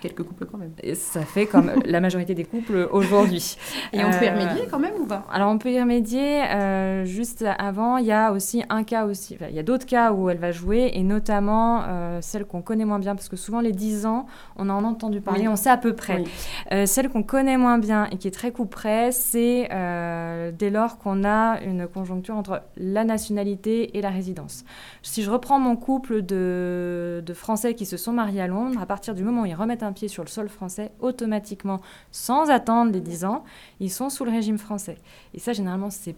quelques 0.00 0.22
couples 0.22 0.46
quand 0.46 0.58
même. 0.58 0.72
Et 0.82 0.94
ça 0.94 1.22
fait 1.22 1.46
comme 1.46 1.72
la 1.84 2.00
majorité 2.00 2.34
des 2.34 2.44
couples 2.44 2.88
aujourd'hui. 2.90 3.56
Et 3.92 4.04
on 4.04 4.10
peut 4.10 4.24
y 4.24 4.28
euh, 4.28 4.32
remédier 4.32 4.66
quand 4.70 4.78
même 4.78 4.94
ou 5.00 5.06
pas? 5.06 5.26
Alors 5.32 5.50
on 5.50 5.58
peut 5.58 5.70
y 5.70 5.80
remédier. 5.80 6.42
Euh, 6.44 7.04
juste 7.04 7.44
avant, 7.58 7.98
il 7.98 8.06
y 8.06 8.12
a 8.12 8.32
aussi 8.32 8.64
un 8.68 8.82
cas 8.82 9.04
aussi. 9.04 9.36
il 9.48 9.54
y 9.54 9.58
a 9.58 9.62
d'autres 9.62 9.86
cas 9.86 10.12
où 10.12 10.30
elle 10.30 10.38
va 10.38 10.52
jouer 10.52 10.90
et 10.94 11.02
notamment 11.02 11.82
euh, 11.86 12.18
celle 12.20 12.44
qu'on 12.44 12.62
connaît 12.62 12.84
moins 12.84 12.98
bien 12.98 13.14
parce 13.14 13.28
que 13.28 13.36
souvent 13.36 13.60
les 13.60 13.72
10 13.72 14.06
ans, 14.06 14.26
on 14.56 14.68
en 14.70 14.84
a 14.84 14.86
entendu 14.86 15.20
parler, 15.20 15.48
on 15.48 15.56
sait 15.56 15.70
à 15.70 15.76
peu 15.76 15.94
près. 15.94 16.24
celle 16.86 17.08
qu'on 17.08 17.22
connaît 17.22 17.56
moins 17.56 17.78
bien 17.78 18.06
et 18.10 18.16
qui 18.16 18.28
est 18.28 18.32
très 18.32 18.52
coup 18.52 18.66
près, 18.66 19.12
c'est 19.12 19.68
dès 20.58 20.70
lors 20.70 20.98
qu'on 20.98 21.24
a 21.24 21.60
une 21.62 21.86
conjoncture 21.86 22.36
entre 22.36 22.62
la 22.76 23.04
nationalité 23.04 23.96
et 23.96 24.00
la 24.00 24.10
résidence. 24.10 24.64
Si 25.02 25.22
je 25.22 25.30
reprends 25.30 25.58
mon 25.58 25.76
couple 25.76 26.22
de, 26.22 27.22
de 27.24 27.34
Français 27.34 27.74
qui 27.74 27.86
se 27.86 27.96
sont 27.96 28.12
mariés 28.12 28.42
à 28.42 28.46
Londres, 28.46 28.80
à 28.80 28.86
partir 28.86 29.14
du 29.14 29.22
moment 29.22 29.42
où 29.42 29.46
ils 29.46 29.54
remettent 29.54 29.82
un 29.82 29.89
pied 29.92 30.08
sur 30.08 30.22
le 30.22 30.28
sol 30.28 30.48
français, 30.48 30.90
automatiquement, 31.00 31.80
sans 32.10 32.50
attendre 32.50 32.92
les 32.92 33.00
10 33.00 33.24
ans, 33.24 33.44
ils 33.80 33.90
sont 33.90 34.10
sous 34.10 34.24
le 34.24 34.30
régime 34.30 34.58
français. 34.58 34.96
Et 35.34 35.38
ça, 35.38 35.52
généralement, 35.52 35.90
c'est 35.90 36.14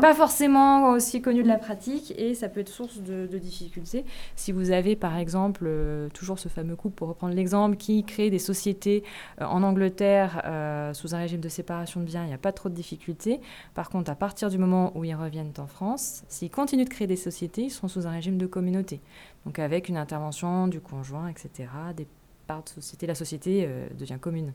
pas 0.00 0.14
forcément 0.14 0.90
aussi 0.90 1.20
connu 1.22 1.42
de 1.42 1.48
la 1.48 1.58
pratique 1.58 2.12
et 2.16 2.34
ça 2.34 2.48
peut 2.48 2.60
être 2.60 2.68
source 2.68 3.00
de, 3.00 3.26
difficultés. 3.38 4.04
Si 4.36 4.52
vous 4.52 4.70
avez, 4.70 4.94
par 4.94 5.16
exemple, 5.16 5.64
euh, 5.66 6.08
toujours 6.10 6.38
ce 6.38 6.48
fameux 6.48 6.76
couple, 6.76 6.94
pour 6.94 7.08
reprendre 7.08 7.34
l'exemple, 7.34 7.76
qui 7.76 8.04
crée 8.04 8.30
des 8.30 8.38
sociétés 8.38 9.02
euh, 9.40 9.46
en 9.46 9.62
Angleterre 9.62 10.42
euh, 10.44 10.92
sous 10.92 11.14
un 11.14 11.18
régime 11.18 11.40
de 11.40 11.48
séparation 11.48 12.00
de 12.00 12.04
biens, 12.04 12.22
il 12.24 12.28
n'y 12.28 12.34
a 12.34 12.38
pas 12.38 12.52
trop 12.52 12.68
de 12.68 12.74
difficultés. 12.74 13.40
Par 13.74 13.90
contre, 13.90 14.10
à 14.10 14.14
partir 14.14 14.48
du 14.48 14.58
moment 14.58 14.92
où 14.96 15.04
ils 15.04 15.14
reviennent 15.14 15.52
en 15.58 15.66
France, 15.66 16.22
s'ils 16.28 16.50
continuent 16.50 16.84
de 16.84 16.88
créer 16.88 17.06
des 17.06 17.16
sociétés, 17.16 17.62
ils 17.62 17.70
seront 17.70 17.88
sous 17.88 18.06
un 18.06 18.10
régime 18.10 18.38
de 18.38 18.46
communauté. 18.46 19.00
Donc 19.46 19.58
avec 19.58 19.88
une 19.88 19.96
intervention 19.96 20.68
du 20.68 20.80
conjoint, 20.80 21.28
etc., 21.28 21.68
des 21.96 22.06
part 22.46 22.62
de 22.62 22.68
société, 22.68 23.06
la 23.06 23.14
société 23.14 23.64
euh, 23.66 23.88
devient 23.98 24.18
commune. 24.20 24.52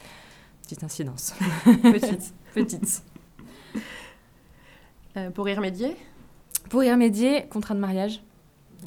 Petite 0.62 0.84
incidence. 0.84 1.34
petite. 1.82 2.34
Petite. 2.54 3.02
Euh, 5.16 5.30
pour 5.30 5.48
y 5.48 5.54
remédier? 5.54 5.96
Pour 6.70 6.82
y 6.82 6.90
remédier, 6.90 7.46
contrat 7.50 7.74
de 7.74 7.80
mariage. 7.80 8.22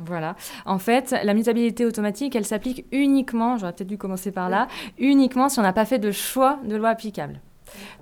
Voilà. 0.06 0.36
En 0.66 0.80
fait, 0.80 1.16
la 1.24 1.34
mutabilité 1.34 1.86
automatique, 1.86 2.36
elle 2.36 2.46
s'applique 2.46 2.86
uniquement, 2.92 3.58
j'aurais 3.58 3.74
peut-être 3.74 3.88
dû 3.88 3.98
commencer 3.98 4.32
par 4.32 4.50
là, 4.50 4.68
uniquement 4.98 5.50
si 5.50 5.60
on 5.60 5.64
n'a 5.64 5.74
pas 5.74 5.86
fait 5.86 6.00
de 6.00 6.12
choix 6.12 6.60
de 6.64 6.76
loi 6.76 6.90
applicable. 6.90 7.42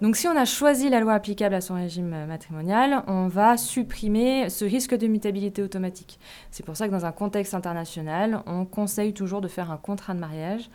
Donc 0.01 0.15
si 0.15 0.27
on 0.27 0.35
a 0.35 0.45
choisi 0.45 0.89
la 0.89 0.99
loi 0.99 1.13
applicable 1.13 1.55
à 1.55 1.61
son 1.61 1.75
régime 1.75 2.25
matrimonial, 2.27 3.03
on 3.07 3.27
va 3.27 3.57
supprimer 3.57 4.49
ce 4.49 4.65
risque 4.65 4.95
de 4.95 5.07
mutabilité 5.07 5.61
automatique. 5.61 6.19
C'est 6.51 6.65
pour 6.65 6.75
ça 6.77 6.87
que 6.87 6.91
dans 6.91 7.05
un 7.05 7.11
contexte 7.11 7.53
international, 7.53 8.41
on 8.45 8.65
conseille 8.65 9.13
toujours 9.13 9.41
de 9.41 9.47
faire 9.47 9.71
un 9.71 9.77
contrat 9.77 10.13
de 10.13 10.19
mariage 10.19 10.69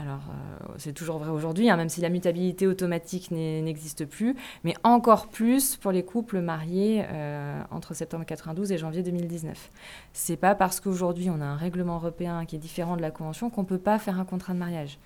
alors, 0.00 0.20
euh, 0.30 0.74
c'est 0.76 0.92
toujours 0.92 1.18
vrai 1.18 1.30
aujourd'hui, 1.30 1.70
hein, 1.70 1.76
même 1.76 1.88
si 1.88 2.00
la 2.00 2.08
mutabilité 2.08 2.66
automatique 2.66 3.30
n'existe 3.30 4.04
plus, 4.04 4.36
mais 4.62 4.74
encore 4.84 5.26
plus 5.26 5.76
pour 5.76 5.90
les 5.90 6.04
couples 6.04 6.40
mariés 6.40 7.04
euh, 7.08 7.60
entre 7.70 7.94
septembre 7.94 8.24
92 8.24 8.70
et 8.70 8.78
janvier 8.78 9.02
2019. 9.02 9.70
C'est 10.12 10.36
pas 10.36 10.54
parce 10.54 10.80
qu'aujourd'hui 10.80 11.30
on 11.30 11.40
a 11.40 11.44
un 11.44 11.56
règlement 11.56 11.96
européen 11.96 12.44
qui 12.44 12.56
est 12.56 12.60
différent 12.60 12.96
de 12.96 13.02
la 13.02 13.10
convention 13.10 13.50
qu'on 13.50 13.64
peut 13.64 13.78
pas 13.78 13.98
faire 13.98 14.20
un 14.20 14.24
contrat 14.24 14.52
de 14.52 14.58
mariage. 14.58 14.98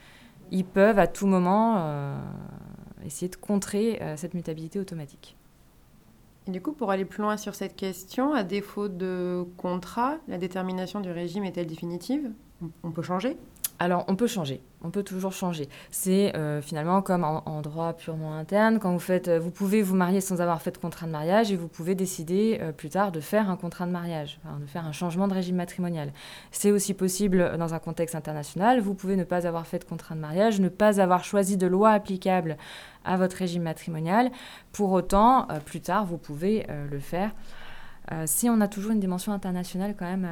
Ils 0.50 0.64
peuvent 0.64 0.98
à 0.98 1.06
tout 1.06 1.26
moment 1.26 1.76
euh, 1.78 2.18
essayer 3.04 3.28
de 3.28 3.36
contrer 3.36 4.00
cette 4.16 4.34
mutabilité 4.34 4.78
automatique. 4.78 5.36
Et 6.48 6.50
du 6.50 6.60
coup, 6.60 6.72
pour 6.72 6.90
aller 6.90 7.04
plus 7.04 7.22
loin 7.22 7.36
sur 7.36 7.54
cette 7.54 7.76
question, 7.76 8.34
à 8.34 8.42
défaut 8.42 8.88
de 8.88 9.44
contrat, 9.56 10.18
la 10.26 10.38
détermination 10.38 11.00
du 11.00 11.10
régime 11.10 11.44
est-elle 11.44 11.68
définitive? 11.68 12.30
On 12.82 12.90
peut 12.90 13.02
changer? 13.02 13.36
Alors, 13.82 14.04
on 14.06 14.14
peut 14.14 14.28
changer, 14.28 14.60
on 14.82 14.90
peut 14.90 15.02
toujours 15.02 15.32
changer. 15.32 15.68
C'est 15.90 16.36
euh, 16.36 16.62
finalement 16.62 17.02
comme 17.02 17.24
en, 17.24 17.62
droit 17.62 17.94
purement 17.94 18.32
interne, 18.36 18.78
quand 18.78 18.92
vous 18.92 19.00
faites, 19.00 19.26
euh, 19.26 19.40
vous 19.40 19.50
pouvez 19.50 19.82
vous 19.82 19.96
marier 19.96 20.20
sans 20.20 20.40
avoir 20.40 20.62
fait 20.62 20.70
de 20.70 20.78
contrat 20.78 21.06
de 21.06 21.10
mariage 21.10 21.50
et 21.50 21.56
vous 21.56 21.66
pouvez 21.66 21.96
décider 21.96 22.60
euh, 22.62 22.70
plus 22.70 22.90
tard 22.90 23.10
de 23.10 23.18
faire 23.18 23.50
un 23.50 23.56
contrat 23.56 23.86
de 23.86 23.90
mariage, 23.90 24.38
de 24.60 24.66
faire 24.66 24.86
un 24.86 24.92
changement 24.92 25.26
de 25.26 25.34
régime 25.34 25.56
matrimonial. 25.56 26.12
C'est 26.52 26.70
aussi 26.70 26.94
possible 26.94 27.56
dans 27.58 27.74
un 27.74 27.80
contexte 27.80 28.14
international. 28.14 28.78
Vous 28.78 28.94
pouvez 28.94 29.16
ne 29.16 29.24
pas 29.24 29.48
avoir 29.48 29.66
fait 29.66 29.80
de 29.80 29.84
contrat 29.84 30.14
de 30.14 30.20
mariage, 30.20 30.60
ne 30.60 30.68
pas 30.68 31.00
avoir 31.00 31.24
choisi 31.24 31.56
de 31.56 31.66
loi 31.66 31.90
applicable 31.90 32.58
à 33.04 33.16
votre 33.16 33.36
régime 33.36 33.64
matrimonial. 33.64 34.30
Pour 34.70 34.92
autant, 34.92 35.48
plus 35.66 35.80
tard, 35.80 36.06
vous 36.06 36.18
pouvez 36.18 36.68
le 36.88 37.00
faire 37.00 37.32
si 38.26 38.48
on 38.48 38.60
a 38.60 38.68
toujours 38.68 38.92
une 38.92 39.00
dimension 39.00 39.32
internationale 39.32 39.96
quand 39.98 40.06
même 40.06 40.28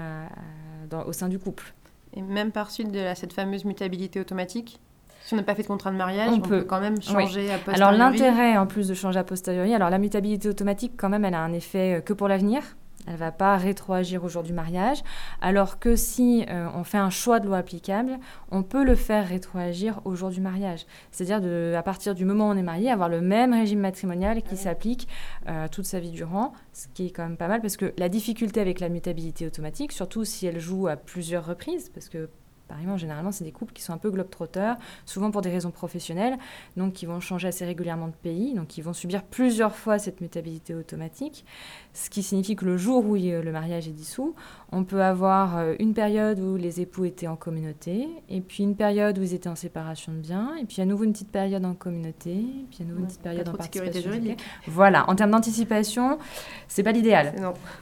au 1.05 1.13
sein 1.13 1.29
du 1.29 1.41
couple. 1.41 1.75
Et 2.15 2.23
même 2.23 2.53
par 2.53 2.71
suite 2.71 2.91
de 2.91 3.01
cette 3.15 3.33
fameuse 3.33 3.65
mutabilité 3.65 4.21
automatique 4.21 4.81
si 5.23 5.35
on 5.35 5.37
n'a 5.37 5.43
pas 5.43 5.55
fait 5.55 5.63
de 5.63 5.69
contrat 5.69 5.91
de 5.91 5.97
mariage, 5.97 6.33
on, 6.33 6.41
peut. 6.41 6.63
quand 6.63 6.81
même 6.81 7.01
changer 7.01 7.53
à 7.53 7.59
posteriori. 7.59 7.83
Alors 7.83 7.93
l'intérêt, 7.93 8.57
en 8.57 8.67
plus 8.67 8.89
de 8.89 8.95
changer 8.95 9.19
à 9.19 9.25
posteriori, 9.25 9.75
alors 9.75 9.91
la 9.91 9.99
mutabilité 9.99 10.49
automatique, 10.49 10.95
quand 10.97 11.09
même, 11.09 11.25
elle 11.25 11.35
a 11.35 11.41
un 11.41 11.53
effet 11.53 11.99
euh, 11.99 12.01
que 12.01 12.13
pour 12.13 12.27
l'avenir. 12.27 12.63
Elle 13.07 13.15
ne 13.15 13.19
va 13.19 13.33
pas 13.33 13.57
rétroagir 13.57 14.25
au 14.25 14.29
jour 14.29 14.43
du 14.43 14.53
mariage, 14.53 15.03
alors 15.41 15.79
que 15.79 15.97
si 15.97 16.45
euh, 16.49 16.69
on 16.75 16.85
fait 16.85 16.99
un 16.99 17.11
choix 17.11 17.41
de 17.41 17.47
loi 17.47 17.59
applicable, 17.59 18.19
on 18.51 18.63
peut 18.63 18.85
le 18.85 18.95
faire 18.95 19.27
rétroagir 19.27 20.01
au 20.05 20.15
jour 20.15 20.31
du 20.31 20.41
mariage. 20.41 20.87
C'est-à-dire 21.11 21.77
à 21.79 21.83
partir 21.83 22.15
du 22.15 22.25
moment 22.25 22.49
où 22.49 22.53
on 22.53 22.57
est 22.57 22.63
marié, 22.63 22.91
avoir 22.91 23.09
le 23.09 23.21
même 23.21 23.53
régime 23.53 23.81
matrimonial 23.81 24.43
qui 24.43 24.57
s'applique 24.57 25.09
euh, 25.49 25.67
toute 25.69 25.87
sa 25.87 26.01
vie 26.01 26.11
durant, 26.11 26.53
ce 26.73 26.89
qui 26.93 27.07
est 27.07 27.11
quand 27.11 27.23
même 27.23 27.37
pas 27.37 27.49
mal, 27.49 27.61
parce 27.61 27.77
que 27.77 27.93
la 27.97 28.09
difficulté 28.09 28.61
avec 28.61 28.81
la 28.81 28.89
mutabilité 28.89 29.47
automatique, 29.47 29.93
surtout 29.93 30.25
si 30.25 30.47
elle 30.47 30.61
joue 30.61 30.89
à 30.89 30.97
plusieurs 30.97 31.47
reprises, 31.47 31.91
parce 31.91 32.09
que 32.09 32.29
Généralement, 32.97 33.33
c'est 33.33 33.45
des 33.45 33.53
couples 33.53 33.73
qui 33.73 33.83
sont 33.83 33.93
un 33.93 33.99
peu 33.99 34.11
globetrotters, 34.11 34.77
souvent 35.07 35.31
pour 35.31 35.43
des 35.43 35.51
raisons 35.51 35.71
professionnelles, 35.71 36.39
donc 36.77 36.93
qui 36.93 37.07
vont 37.07 37.21
changer 37.21 37.49
assez 37.49 37.65
régulièrement 37.65 38.09
de 38.09 38.15
pays, 38.15 38.55
donc 38.55 38.69
qui 38.69 38.83
vont 38.83 38.93
subir 38.93 39.23
plusieurs 39.23 39.75
fois 39.75 39.99
cette 39.99 40.21
mutabilité 40.21 40.75
automatique, 40.75 41.45
ce 41.93 42.11
qui 42.11 42.23
signifie 42.23 42.57
que 42.57 42.65
le 42.65 42.77
jour 42.77 43.05
où 43.07 43.17
le 43.17 43.51
mariage 43.51 43.89
est 43.89 43.93
dissous, 43.93 44.35
on 44.73 44.85
peut 44.85 45.03
avoir 45.03 45.57
euh, 45.57 45.75
une 45.81 45.95
période 45.95 46.39
où 46.39 46.57
les 46.57 46.81
époux 46.81 47.05
étaient 47.05 47.27
en 47.27 47.37
communauté, 47.37 48.09
et 48.29 48.41
puis 48.41 48.63
une 48.63 48.77
période 48.77 49.19
où 49.19 49.23
ils 49.23 49.35
étaient 49.35 49.49
en 49.49 49.57
séparation 49.57 50.13
de 50.13 50.19
biens, 50.19 50.55
et 50.61 50.65
puis 50.65 50.81
à 50.81 50.85
nouveau 50.85 51.05
une 51.05 51.13
petite 51.13 51.31
période 51.31 51.65
en 51.65 51.75
communauté, 51.75 52.33
et 52.33 52.67
puis 52.71 52.79
à 52.83 52.85
nouveau 52.85 53.01
une 53.01 53.07
petite 53.07 53.23
période 53.23 53.49
en 53.49 53.53
participation 53.53 54.03
juridique. 54.03 54.43
Voilà, 54.67 55.09
en 55.09 55.17
termes 55.17 55.33
d'anticipation, 55.33 56.19
c'est 56.69 56.83
pas 56.83 56.93
l'idéal. 56.93 57.35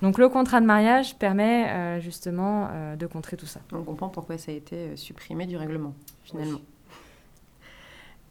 Donc 0.03 0.19
le 0.19 0.29
contrat 0.29 0.61
de 0.61 0.67
mariage 0.67 1.17
permet 1.17 1.69
euh, 1.69 2.01
justement 2.01 2.69
euh, 2.73 2.97
de 2.97 3.07
contrer 3.07 3.37
tout 3.37 3.47
ça. 3.47 3.61
On 3.73 3.83
comprend 3.83 4.09
pourquoi 4.09 4.39
ça 4.39 4.53
a 4.53 4.55
été 4.55 4.77
euh, 4.79 4.97
supprimé 4.97 5.47
du 5.47 5.57
règlement, 5.57 5.95
finalement. 6.25 6.61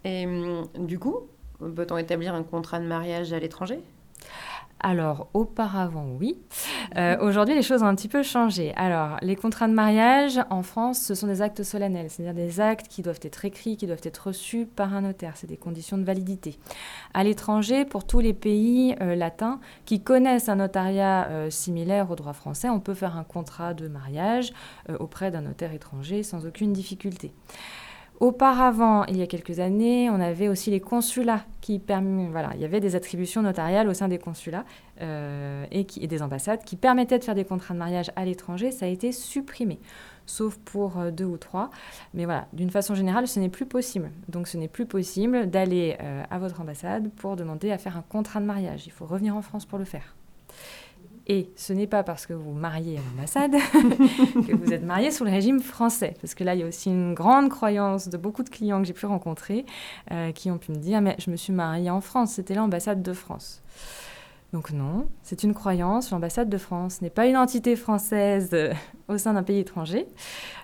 Et 0.03 0.25
hum, 0.25 0.67
du 0.77 0.99
coup, 0.99 1.21
peut-on 1.59 1.97
établir 1.97 2.33
un 2.33 2.43
contrat 2.43 2.79
de 2.79 2.85
mariage 2.85 3.33
à 3.33 3.39
l'étranger? 3.39 3.79
Alors, 4.79 5.27
auparavant, 5.33 6.07
oui. 6.19 6.37
Euh, 6.95 7.17
aujourd'hui, 7.19 7.55
les 7.55 7.61
choses 7.61 7.83
ont 7.83 7.87
un 7.87 7.95
petit 7.95 8.07
peu 8.07 8.23
changé. 8.23 8.73
Alors, 8.75 9.17
les 9.21 9.35
contrats 9.35 9.67
de 9.67 9.73
mariage 9.73 10.39
en 10.49 10.63
France, 10.63 10.99
ce 10.99 11.15
sont 11.15 11.27
des 11.27 11.41
actes 11.41 11.63
solennels, 11.63 12.09
c'est-à-dire 12.09 12.33
des 12.33 12.59
actes 12.59 12.87
qui 12.87 13.01
doivent 13.01 13.19
être 13.23 13.43
écrits, 13.45 13.77
qui 13.77 13.87
doivent 13.87 14.01
être 14.03 14.27
reçus 14.27 14.65
par 14.65 14.93
un 14.93 15.01
notaire. 15.01 15.33
C'est 15.35 15.47
des 15.47 15.57
conditions 15.57 15.97
de 15.97 16.03
validité. 16.03 16.57
À 17.13 17.23
l'étranger, 17.23 17.85
pour 17.85 18.05
tous 18.05 18.19
les 18.19 18.33
pays 18.33 18.95
euh, 19.01 19.15
latins 19.15 19.59
qui 19.85 20.01
connaissent 20.01 20.49
un 20.49 20.55
notariat 20.55 21.27
euh, 21.29 21.49
similaire 21.49 22.09
au 22.11 22.15
droit 22.15 22.33
français, 22.33 22.69
on 22.69 22.79
peut 22.79 22.93
faire 22.93 23.17
un 23.17 23.23
contrat 23.23 23.73
de 23.73 23.87
mariage 23.87 24.53
auprès 24.99 25.31
d'un 25.31 25.41
notaire 25.41 25.73
étranger 25.73 26.23
sans 26.23 26.45
aucune 26.45 26.73
difficulté. 26.73 27.33
Auparavant, 28.19 29.05
il 29.05 29.17
y 29.17 29.21
a 29.21 29.27
quelques 29.27 29.59
années, 29.59 30.09
on 30.09 30.19
avait 30.19 30.47
aussi 30.47 30.71
les 30.71 30.79
consulats 30.79 31.45
qui 31.61 31.77
permettaient, 31.77 32.31
voilà, 32.31 32.49
il 32.55 32.61
y 32.61 32.65
avait 32.65 32.79
des 32.79 32.95
attributions 32.95 33.43
notariales 33.43 33.87
au 33.87 33.93
sein 33.93 34.07
des 34.07 34.17
consulats 34.17 34.65
euh, 35.01 35.65
et, 35.71 35.83
des 35.83 36.21
ambassades 36.23 36.63
qui 36.63 36.77
permettaient 36.77 37.19
de 37.19 37.23
faire 37.23 37.35
des 37.35 37.45
contrats 37.45 37.75
de 37.75 37.79
mariage 37.79 38.11
à 38.15 38.25
l'étranger. 38.25 38.71
Ça 38.71 38.87
a 38.87 38.89
été 38.89 39.11
supprimé, 39.11 39.79
sauf 40.25 40.57
pour 40.57 40.97
euh, 40.97 41.11
deux 41.11 41.25
ou 41.25 41.37
trois. 41.37 41.69
Mais 42.15 42.25
voilà, 42.25 42.47
d'une 42.53 42.71
façon 42.71 42.95
générale, 42.95 43.27
ce 43.27 43.39
n'est 43.39 43.49
plus 43.49 43.67
possible. 43.67 44.09
Donc, 44.29 44.47
ce 44.47 44.57
n'est 44.57 44.67
plus 44.67 44.87
possible 44.87 45.47
d'aller 45.47 45.95
euh, 46.01 46.23
à 46.31 46.39
votre 46.39 46.59
ambassade 46.59 47.11
pour 47.17 47.35
demander 47.35 47.71
à 47.71 47.77
faire 47.77 47.97
un 47.97 48.03
contrat 48.09 48.39
de 48.39 48.45
mariage. 48.45 48.87
Il 48.87 48.91
faut 48.91 49.05
revenir 49.05 49.35
en 49.35 49.43
France 49.43 49.65
pour 49.65 49.77
le 49.77 49.85
faire. 49.85 50.16
Et 51.29 51.49
ce 51.57 51.73
n'est 51.73 51.87
pas 51.87 52.03
parce 52.03 52.25
que 52.25 52.33
vous 52.33 52.53
mariez 52.53 52.97
à 52.97 53.01
l'ambassade 53.01 53.51
que 54.47 54.55
vous 54.55 54.71
êtes 54.71 54.83
marié 54.83 55.11
sous 55.11 55.25
le 55.25 55.29
régime 55.29 55.59
français. 55.59 56.15
Parce 56.21 56.33
que 56.33 56.45
là, 56.45 56.55
il 56.55 56.61
y 56.61 56.63
a 56.63 56.67
aussi 56.67 56.89
une 56.89 57.13
grande 57.13 57.49
croyance 57.49 58.07
de 58.07 58.15
beaucoup 58.15 58.43
de 58.43 58.49
clients 58.49 58.79
que 58.81 58.87
j'ai 58.87 58.93
pu 58.93 59.05
rencontrer 59.05 59.65
euh, 60.11 60.31
qui 60.31 60.49
ont 60.49 60.57
pu 60.57 60.71
me 60.71 60.77
dire, 60.77 61.01
mais 61.01 61.17
je 61.19 61.29
me 61.29 61.35
suis 61.35 61.51
mariée 61.51 61.89
en 61.89 61.99
France, 61.99 62.31
c'était 62.31 62.55
l'ambassade 62.55 63.03
de 63.03 63.11
France. 63.11 63.61
Donc 64.53 64.71
non, 64.71 65.09
c'est 65.23 65.43
une 65.43 65.53
croyance. 65.53 66.11
L'ambassade 66.11 66.47
de 66.47 66.57
France 66.57 67.01
n'est 67.01 67.09
pas 67.09 67.25
une 67.25 67.35
entité 67.35 67.75
française 67.75 68.51
euh, 68.53 68.73
au 69.09 69.17
sein 69.17 69.33
d'un 69.33 69.43
pays 69.43 69.59
étranger. 69.59 70.07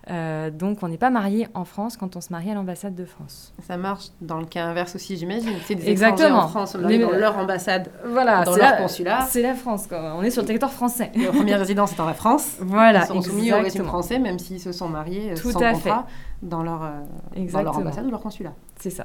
Euh, 0.09 0.49
donc 0.49 0.83
on 0.83 0.87
n'est 0.87 0.97
pas 0.97 1.09
marié 1.09 1.49
en 1.53 1.65
France 1.65 1.97
quand 1.97 2.15
on 2.15 2.21
se 2.21 2.31
marie 2.31 2.49
à 2.49 2.53
l'ambassade 2.53 2.95
de 2.95 3.03
France. 3.03 3.53
Ça 3.67 3.75
marche 3.75 4.05
dans 4.21 4.39
le 4.39 4.45
cas 4.45 4.67
inverse 4.67 4.95
aussi, 4.95 5.17
j'imagine. 5.17 5.55
C'est 5.65 5.75
des 5.75 5.89
Exactement. 5.89 6.43
en 6.43 6.47
France, 6.47 6.75
on 6.75 6.81
dans 6.81 7.11
leur 7.11 7.37
ambassade, 7.37 7.91
voilà, 8.05 8.45
dans 8.45 8.55
leur 8.55 8.77
consulat. 8.77 9.27
C'est 9.27 9.41
la 9.41 9.53
France, 9.53 9.87
quoi. 9.87 10.15
on 10.17 10.23
est 10.23 10.31
sur 10.31 10.43
le 10.43 10.47
territoire 10.47 10.71
français. 10.71 11.11
Leur 11.15 11.33
première 11.33 11.59
résidence 11.59 11.91
est 11.91 11.99
en 11.99 12.05
la 12.05 12.13
France. 12.13 12.57
Voilà, 12.61 13.01
Ils 13.01 13.07
sont 13.07 13.21
soumis 13.21 13.51
au 13.51 13.57
régime 13.57 13.83
français, 13.83 14.17
même 14.17 14.39
s'ils 14.39 14.61
se 14.61 14.71
sont 14.71 14.87
mariés 14.87 15.31
euh, 15.31 15.35
Tout 15.35 15.51
sans 15.51 15.61
à 15.61 15.73
contrat 15.73 16.07
fait. 16.07 16.47
Dans, 16.47 16.63
leur, 16.63 16.89
dans 17.35 17.61
leur 17.61 17.77
ambassade 17.77 18.05
ou 18.05 18.11
leur 18.11 18.21
consulat. 18.21 18.53
C'est 18.79 18.89
ça. 18.89 19.03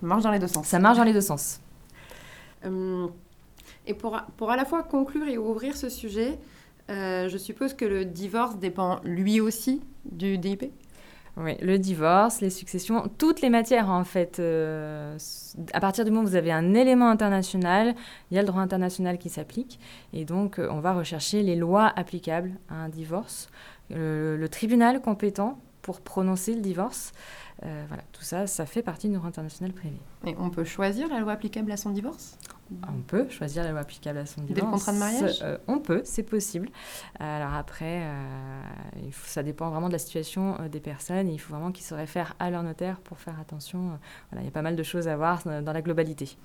Ça 0.00 0.06
marche 0.06 0.22
dans 0.22 0.30
les 0.30 0.38
deux 0.38 0.46
sens. 0.46 0.66
Ça 0.66 0.78
marche 0.78 0.98
dans 0.98 1.04
les 1.04 1.12
deux 1.12 1.20
sens. 1.20 1.60
Hum, 2.64 3.10
et 3.88 3.94
pour, 3.94 4.20
pour 4.36 4.50
à 4.50 4.56
la 4.56 4.64
fois 4.64 4.82
conclure 4.82 5.26
et 5.26 5.38
ouvrir 5.38 5.76
ce 5.76 5.88
sujet, 5.88 6.38
euh, 6.90 7.28
je 7.28 7.38
suppose 7.38 7.74
que 7.74 7.84
le 7.84 8.04
divorce 8.04 8.58
dépend 8.58 9.00
lui 9.02 9.40
aussi 9.40 9.80
du 10.04 10.38
DIP 10.38 10.72
oui, 11.40 11.56
le 11.62 11.78
divorce, 11.78 12.40
les 12.40 12.50
successions, 12.50 13.08
toutes 13.16 13.42
les 13.42 13.48
matières 13.48 13.90
en 13.90 14.02
fait. 14.02 14.40
Euh, 14.40 15.16
à 15.72 15.78
partir 15.78 16.04
du 16.04 16.10
moment 16.10 16.24
où 16.24 16.26
vous 16.26 16.34
avez 16.34 16.50
un 16.50 16.74
élément 16.74 17.08
international, 17.08 17.94
il 18.32 18.34
y 18.34 18.38
a 18.38 18.42
le 18.42 18.48
droit 18.48 18.60
international 18.60 19.18
qui 19.18 19.28
s'applique. 19.28 19.78
Et 20.12 20.24
donc, 20.24 20.58
euh, 20.58 20.66
on 20.68 20.80
va 20.80 20.92
rechercher 20.92 21.44
les 21.44 21.54
lois 21.54 21.92
applicables 21.94 22.54
à 22.68 22.74
un 22.74 22.88
divorce. 22.88 23.48
le 23.90 24.46
tribunal 24.48 25.00
compétent 25.00 25.60
pour 25.88 26.02
prononcer 26.02 26.54
le 26.54 26.60
divorce. 26.60 27.12
Euh, 27.64 27.84
voilà, 27.88 28.02
tout 28.12 28.22
ça, 28.22 28.46
ça 28.46 28.66
fait 28.66 28.82
partie 28.82 29.08
du 29.08 29.14
droit 29.14 29.26
international 29.26 29.72
privé. 29.72 29.96
Et 30.26 30.34
on 30.38 30.50
peut 30.50 30.64
choisir 30.64 31.08
la 31.08 31.18
loi 31.18 31.32
applicable 31.32 31.72
à 31.72 31.78
son 31.78 31.90
divorce? 31.90 32.36
On 32.88 33.00
peut 33.06 33.28
choisir 33.30 33.64
la 33.64 33.70
loi 33.70 33.80
applicable 33.80 34.18
à 34.18 34.26
son 34.26 34.42
divorce. 34.42 34.60
Dès 34.60 34.66
le 34.66 34.70
contrat 34.70 34.92
de 34.92 34.98
mariage 34.98 35.40
euh, 35.42 35.56
On 35.68 35.78
peut, 35.78 36.02
c'est 36.04 36.22
possible. 36.22 36.68
Alors 37.18 37.54
après, 37.54 38.02
euh, 38.02 38.62
il 39.04 39.12
faut, 39.12 39.26
ça 39.26 39.42
dépend 39.42 39.70
vraiment 39.70 39.88
de 39.88 39.94
la 39.94 39.98
situation 39.98 40.56
des 40.70 40.80
personnes. 40.80 41.28
il 41.28 41.38
faut 41.38 41.54
vraiment 41.54 41.72
qu'ils 41.72 41.86
se 41.86 41.94
réfèrent 41.94 42.34
à 42.38 42.50
leur 42.50 42.62
notaire 42.62 43.00
pour 43.00 43.18
faire 43.18 43.38
attention. 43.40 43.98
Voilà, 44.30 44.42
il 44.42 44.44
y 44.44 44.48
a 44.48 44.52
pas 44.52 44.62
mal 44.62 44.76
de 44.76 44.82
choses 44.82 45.08
à 45.08 45.16
voir 45.16 45.42
dans 45.44 45.72
la 45.72 45.82
globalité. 45.82 46.36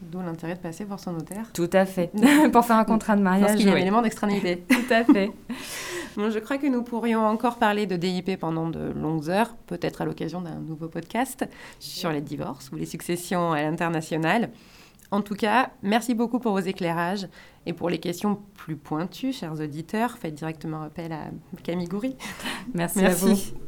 D'où 0.00 0.20
l'intérêt 0.20 0.54
de 0.54 0.60
passer 0.60 0.84
voir 0.84 1.00
son 1.00 1.12
notaire. 1.12 1.50
Tout 1.52 1.70
à 1.72 1.84
fait. 1.84 2.10
pour 2.52 2.64
faire 2.64 2.76
un 2.76 2.84
contrat 2.84 3.16
de 3.16 3.22
mariage. 3.22 3.46
Parce 3.46 3.56
qu'il 3.56 3.66
y 3.66 3.70
a 3.70 3.74
un 3.74 3.78
élément 3.78 4.02
d'extranéité. 4.02 4.58
Tout 4.68 4.92
à 4.92 5.04
fait. 5.04 5.32
je 6.16 6.38
crois 6.38 6.58
que 6.58 6.66
nous 6.66 6.82
pourrions 6.82 7.26
encore 7.26 7.58
parler 7.58 7.86
de 7.86 7.96
DIP 7.96 8.38
pendant 8.38 8.68
de 8.68 8.92
longues 8.92 9.28
heures, 9.28 9.54
peut-être 9.66 10.02
à 10.02 10.04
l'occasion 10.04 10.40
d'un 10.40 10.56
nouveau 10.56 10.88
podcast 10.88 11.48
sur 11.80 12.12
les 12.12 12.20
divorces 12.20 12.70
ou 12.72 12.76
les 12.76 12.86
successions 12.86 13.52
à 13.52 13.62
l'international. 13.62 14.50
En 15.10 15.22
tout 15.22 15.34
cas, 15.34 15.70
merci 15.82 16.14
beaucoup 16.14 16.38
pour 16.38 16.52
vos 16.52 16.58
éclairages 16.58 17.28
et 17.64 17.72
pour 17.72 17.88
les 17.88 17.98
questions 17.98 18.40
plus 18.54 18.76
pointues, 18.76 19.32
chers 19.32 19.58
auditeurs. 19.58 20.18
Faites 20.18 20.34
directement 20.34 20.82
appel 20.82 21.12
à 21.12 21.30
Camille 21.62 21.88
Goury. 21.88 22.16
Merci, 22.74 22.98
merci. 22.98 23.24
à 23.24 23.28
vous. 23.28 23.67